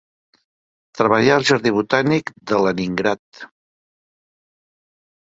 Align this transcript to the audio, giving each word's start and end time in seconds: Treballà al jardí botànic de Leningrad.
Treballà 0.99 1.33
al 1.39 1.43
jardí 1.49 1.73
botànic 1.75 2.31
de 2.51 2.61
Leningrad. 2.67 3.41